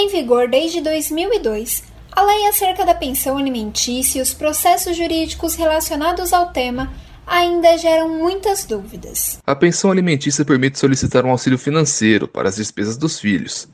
Em 0.00 0.06
vigor 0.06 0.46
desde 0.46 0.80
2002, 0.80 1.82
a 2.12 2.22
lei 2.22 2.46
acerca 2.46 2.86
da 2.86 2.94
pensão 2.94 3.36
alimentícia 3.36 4.20
e 4.20 4.22
os 4.22 4.32
processos 4.32 4.96
jurídicos 4.96 5.56
relacionados 5.56 6.32
ao 6.32 6.52
tema 6.52 6.92
ainda 7.26 7.76
geram 7.76 8.08
muitas 8.08 8.64
dúvidas. 8.64 9.40
A 9.44 9.56
pensão 9.56 9.90
alimentícia 9.90 10.44
permite 10.44 10.78
solicitar 10.78 11.26
um 11.26 11.32
auxílio 11.32 11.58
financeiro 11.58 12.28
para 12.28 12.48
as 12.48 12.54
despesas 12.54 12.96
dos 12.96 13.18
filhos, 13.18 13.66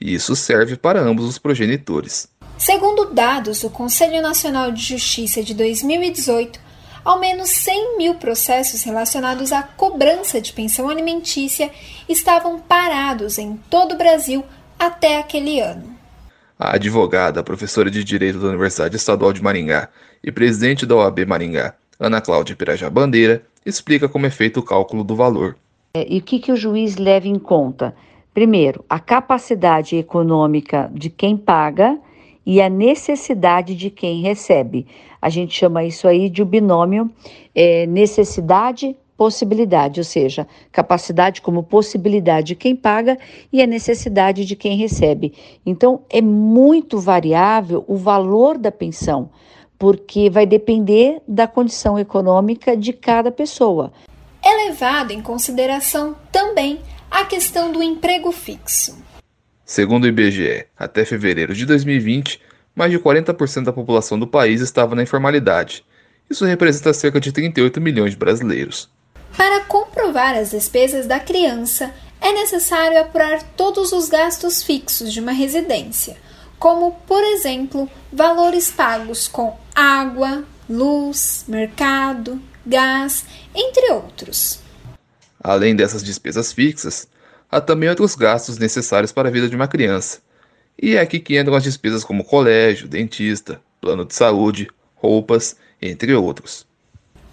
e 0.00 0.12
isso 0.12 0.34
serve 0.34 0.76
para 0.76 1.00
ambos 1.00 1.26
os 1.26 1.38
progenitores. 1.38 2.28
Segundo 2.58 3.14
dados 3.14 3.60
do 3.60 3.70
Conselho 3.70 4.20
Nacional 4.20 4.72
de 4.72 4.82
Justiça 4.82 5.44
de 5.44 5.54
2018, 5.54 6.58
ao 7.04 7.20
menos 7.20 7.50
100 7.50 7.98
mil 7.98 8.14
processos 8.16 8.82
relacionados 8.82 9.52
à 9.52 9.62
cobrança 9.62 10.40
de 10.40 10.52
pensão 10.52 10.88
alimentícia 10.88 11.70
estavam 12.08 12.58
parados 12.58 13.38
em 13.38 13.56
todo 13.70 13.92
o 13.94 13.96
Brasil 13.96 14.44
até 14.78 15.18
aquele 15.18 15.60
ano. 15.60 15.96
A 16.58 16.74
advogada, 16.74 17.42
professora 17.42 17.90
de 17.90 18.02
Direito 18.02 18.38
da 18.38 18.48
Universidade 18.48 18.96
Estadual 18.96 19.32
de 19.32 19.42
Maringá 19.42 19.88
e 20.22 20.32
presidente 20.32 20.84
da 20.84 20.96
OAB 20.96 21.20
Maringá, 21.26 21.74
Ana 22.00 22.20
Cláudia 22.20 22.56
Pirajá 22.56 22.90
Bandeira, 22.90 23.42
explica 23.64 24.08
como 24.08 24.26
é 24.26 24.30
feito 24.30 24.60
o 24.60 24.62
cálculo 24.62 25.04
do 25.04 25.14
valor. 25.14 25.56
É, 25.94 26.06
e 26.08 26.18
o 26.18 26.22
que, 26.22 26.38
que 26.38 26.52
o 26.52 26.56
juiz 26.56 26.96
leva 26.96 27.28
em 27.28 27.38
conta? 27.38 27.94
Primeiro, 28.34 28.84
a 28.88 28.98
capacidade 29.00 29.96
econômica 29.96 30.90
de 30.92 31.10
quem 31.10 31.36
paga 31.36 31.98
e 32.46 32.62
a 32.62 32.68
necessidade 32.68 33.74
de 33.74 33.90
quem 33.90 34.22
recebe. 34.22 34.86
A 35.20 35.28
gente 35.28 35.54
chama 35.54 35.84
isso 35.84 36.06
aí 36.06 36.30
de 36.30 36.40
o 36.42 36.46
binômio 36.46 37.10
é, 37.54 37.86
necessidade 37.86 38.96
possibilidade, 39.18 39.98
ou 39.98 40.04
seja, 40.04 40.46
capacidade 40.70 41.42
como 41.42 41.64
possibilidade 41.64 42.46
de 42.46 42.54
quem 42.54 42.76
paga 42.76 43.18
e 43.52 43.60
a 43.60 43.66
necessidade 43.66 44.44
de 44.44 44.54
quem 44.54 44.78
recebe. 44.78 45.34
Então, 45.66 46.02
é 46.08 46.22
muito 46.22 47.00
variável 47.00 47.84
o 47.88 47.96
valor 47.96 48.56
da 48.56 48.70
pensão 48.70 49.28
porque 49.76 50.28
vai 50.28 50.44
depender 50.44 51.20
da 51.26 51.46
condição 51.46 51.98
econômica 51.98 52.76
de 52.76 52.92
cada 52.92 53.30
pessoa. 53.30 53.92
É 54.42 54.66
levado 54.68 55.12
em 55.12 55.20
consideração 55.20 56.16
também 56.32 56.80
a 57.10 57.24
questão 57.24 57.70
do 57.70 57.82
emprego 57.82 58.32
fixo. 58.32 58.98
Segundo 59.64 60.04
o 60.04 60.08
IBGE, 60.08 60.66
até 60.76 61.04
fevereiro 61.04 61.54
de 61.54 61.64
2020, 61.64 62.40
mais 62.74 62.90
de 62.90 62.98
40% 62.98 63.64
da 63.64 63.72
população 63.72 64.18
do 64.18 64.26
país 64.26 64.60
estava 64.60 64.94
na 64.94 65.02
informalidade. 65.02 65.84
Isso 66.28 66.44
representa 66.44 66.92
cerca 66.92 67.20
de 67.20 67.30
38 67.30 67.80
milhões 67.80 68.12
de 68.12 68.16
brasileiros. 68.16 68.90
Para 69.36 69.60
comprovar 69.64 70.36
as 70.36 70.50
despesas 70.50 71.06
da 71.06 71.20
criança, 71.20 71.94
é 72.20 72.32
necessário 72.32 73.00
apurar 73.00 73.42
todos 73.56 73.92
os 73.92 74.08
gastos 74.08 74.62
fixos 74.62 75.12
de 75.12 75.20
uma 75.20 75.32
residência, 75.32 76.16
como, 76.58 76.92
por 77.06 77.22
exemplo, 77.22 77.88
valores 78.12 78.70
pagos 78.70 79.28
com 79.28 79.56
água, 79.74 80.44
luz, 80.68 81.44
mercado, 81.46 82.40
gás, 82.66 83.24
entre 83.54 83.92
outros. 83.92 84.60
Além 85.42 85.76
dessas 85.76 86.02
despesas 86.02 86.52
fixas, 86.52 87.08
há 87.50 87.60
também 87.60 87.88
outros 87.88 88.14
gastos 88.14 88.58
necessários 88.58 89.12
para 89.12 89.28
a 89.28 89.32
vida 89.32 89.48
de 89.48 89.56
uma 89.56 89.68
criança. 89.68 90.20
E 90.80 90.96
é 90.96 91.00
aqui 91.00 91.18
que 91.18 91.38
entram 91.38 91.56
as 91.56 91.62
despesas 91.62 92.04
como 92.04 92.24
colégio, 92.24 92.88
dentista, 92.88 93.60
plano 93.80 94.04
de 94.04 94.14
saúde, 94.14 94.68
roupas, 94.94 95.56
entre 95.80 96.14
outros. 96.14 96.67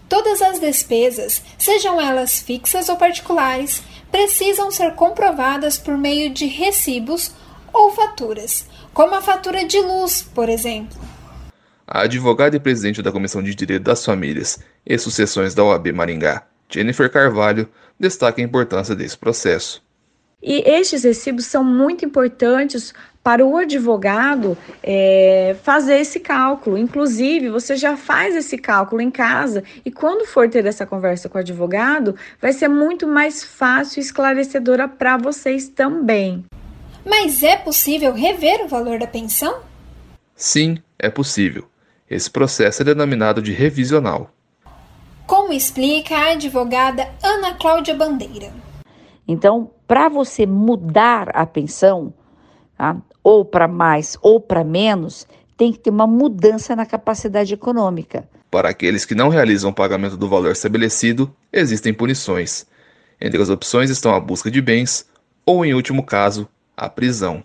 Todas 0.07 0.41
as 0.41 0.59
despesas, 0.59 1.41
sejam 1.57 1.99
elas 1.99 2.39
fixas 2.39 2.89
ou 2.89 2.95
particulares, 2.95 3.81
precisam 4.11 4.71
ser 4.71 4.93
comprovadas 4.93 5.77
por 5.77 5.97
meio 5.97 6.29
de 6.29 6.45
recibos 6.45 7.33
ou 7.73 7.91
faturas, 7.91 8.65
como 8.93 9.15
a 9.15 9.21
fatura 9.21 9.65
de 9.65 9.79
luz, 9.79 10.21
por 10.21 10.47
exemplo. 10.47 10.97
A 11.87 12.01
advogada 12.01 12.55
e 12.55 12.59
presidente 12.59 13.01
da 13.01 13.11
Comissão 13.11 13.43
de 13.43 13.53
Direito 13.53 13.83
das 13.83 14.03
Famílias 14.03 14.59
e 14.85 14.97
Sucessões 14.97 15.53
da 15.53 15.63
OAB 15.63 15.91
Maringá, 15.91 16.47
Jennifer 16.69 17.11
Carvalho, 17.11 17.69
destaca 17.99 18.41
a 18.41 18.43
importância 18.43 18.95
desse 18.95 19.17
processo. 19.17 19.84
E 20.47 20.61
estes 20.63 21.03
recibos 21.03 21.47
são 21.47 21.63
muito 21.63 22.05
importantes 22.05 22.93
para 23.23 23.43
o 23.43 23.57
advogado 23.57 24.55
é, 24.83 25.55
fazer 25.63 25.95
esse 25.95 26.19
cálculo. 26.19 26.77
Inclusive, 26.77 27.49
você 27.49 27.75
já 27.75 27.97
faz 27.97 28.35
esse 28.35 28.55
cálculo 28.55 29.01
em 29.01 29.09
casa 29.09 29.63
e 29.83 29.89
quando 29.89 30.27
for 30.27 30.47
ter 30.47 30.63
essa 30.67 30.85
conversa 30.85 31.27
com 31.27 31.39
o 31.39 31.41
advogado, 31.41 32.15
vai 32.39 32.53
ser 32.53 32.67
muito 32.67 33.07
mais 33.07 33.43
fácil 33.43 33.99
e 33.99 34.03
esclarecedora 34.03 34.87
para 34.87 35.17
vocês 35.17 35.67
também. 35.67 36.45
Mas 37.03 37.41
é 37.41 37.57
possível 37.57 38.13
rever 38.13 38.63
o 38.63 38.67
valor 38.67 38.99
da 38.99 39.07
pensão? 39.07 39.61
Sim, 40.35 40.77
é 40.99 41.09
possível. 41.09 41.67
Esse 42.07 42.29
processo 42.29 42.83
é 42.83 42.85
denominado 42.85 43.41
de 43.41 43.51
revisional. 43.51 44.29
Como 45.25 45.51
explica 45.51 46.15
a 46.15 46.31
advogada 46.33 47.09
Ana 47.23 47.55
Cláudia 47.55 47.95
Bandeira. 47.95 48.64
Então, 49.27 49.71
para 49.87 50.09
você 50.09 50.45
mudar 50.45 51.29
a 51.35 51.45
pensão, 51.45 52.13
tá? 52.77 52.97
ou 53.23 53.43
para 53.43 53.67
mais 53.67 54.17
ou 54.21 54.39
para 54.39 54.63
menos, 54.63 55.27
tem 55.57 55.71
que 55.71 55.79
ter 55.79 55.89
uma 55.89 56.05
mudança 56.05 56.75
na 56.75 56.85
capacidade 56.85 57.53
econômica. 57.53 58.27
Para 58.51 58.69
aqueles 58.69 59.05
que 59.05 59.15
não 59.15 59.29
realizam 59.29 59.71
o 59.71 59.73
pagamento 59.73 60.15
do 60.15 60.29
valor 60.29 60.51
estabelecido, 60.51 61.33
existem 61.51 61.93
punições. 61.93 62.65
Entre 63.19 63.41
as 63.41 63.49
opções 63.49 63.89
estão 63.89 64.13
a 64.13 64.19
busca 64.19 64.51
de 64.51 64.61
bens 64.61 65.09
ou, 65.45 65.65
em 65.65 65.73
último 65.73 66.03
caso, 66.03 66.47
a 66.75 66.89
prisão. 66.89 67.43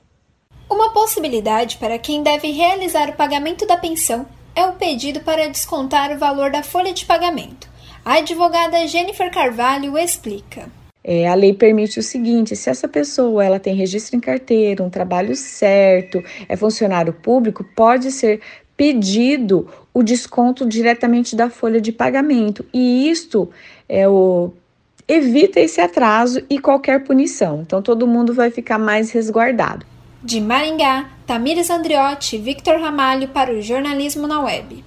Uma 0.68 0.92
possibilidade 0.92 1.78
para 1.78 1.98
quem 1.98 2.22
deve 2.22 2.50
realizar 2.52 3.08
o 3.08 3.16
pagamento 3.16 3.66
da 3.66 3.76
pensão 3.76 4.26
é 4.54 4.66
o 4.66 4.74
pedido 4.74 5.20
para 5.20 5.48
descontar 5.48 6.12
o 6.12 6.18
valor 6.18 6.50
da 6.50 6.62
folha 6.62 6.92
de 6.92 7.04
pagamento. 7.04 7.68
A 8.04 8.14
advogada 8.14 8.86
Jennifer 8.86 9.30
Carvalho 9.32 9.96
explica. 9.98 10.68
É, 11.02 11.26
a 11.28 11.34
lei 11.34 11.52
permite 11.52 11.98
o 11.98 12.02
seguinte: 12.02 12.54
se 12.54 12.68
essa 12.68 12.86
pessoa 12.86 13.44
ela 13.44 13.58
tem 13.58 13.74
registro 13.74 14.16
em 14.16 14.20
carteira, 14.20 14.82
um 14.82 14.90
trabalho 14.90 15.34
certo, 15.34 16.22
é 16.48 16.56
funcionário 16.56 17.12
público, 17.12 17.64
pode 17.74 18.10
ser 18.12 18.40
pedido 18.76 19.68
o 19.92 20.02
desconto 20.02 20.66
diretamente 20.66 21.36
da 21.36 21.50
folha 21.50 21.80
de 21.80 21.92
pagamento. 21.92 22.64
E 22.72 23.10
isto 23.10 23.50
é 23.88 24.08
o 24.08 24.52
evita 25.06 25.58
esse 25.58 25.80
atraso 25.80 26.40
e 26.48 26.58
qualquer 26.58 27.02
punição. 27.02 27.62
Então 27.62 27.82
todo 27.82 28.06
mundo 28.06 28.32
vai 28.32 28.50
ficar 28.50 28.78
mais 28.78 29.10
resguardado. 29.10 29.84
De 30.22 30.40
Maringá, 30.40 31.10
Tamires 31.26 31.70
Andriotti 31.70 32.38
Victor 32.38 32.78
Ramalho 32.78 33.28
para 33.28 33.52
o 33.52 33.60
Jornalismo 33.60 34.26
na 34.26 34.40
Web. 34.42 34.84